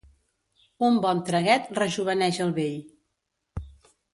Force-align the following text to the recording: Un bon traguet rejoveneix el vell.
Un 0.87 0.97
bon 1.03 1.21
traguet 1.27 1.69
rejoveneix 1.81 2.41
el 2.47 2.55
vell. 2.59 2.81